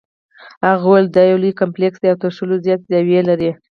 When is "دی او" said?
2.01-2.21